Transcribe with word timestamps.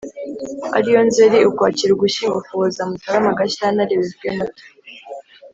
ari 0.77 0.89
yo: 0.95 1.01
nzeri, 1.07 1.37
ukwakira, 1.49 1.91
ugushyingo, 1.93 2.37
ukuboza, 2.41 2.81
mutarama, 2.89 3.37
gashyantare, 3.39 3.93
werurwe, 3.99 4.27
mata, 4.37 4.63